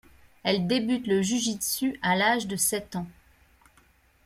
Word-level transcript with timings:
Elle 0.41 0.65
débute 0.65 1.05
le 1.05 1.21
ju-jitsu 1.21 1.99
à 2.01 2.15
l'âge 2.15 2.47
de 2.47 2.55
sept 2.55 2.95
ans. 2.95 3.05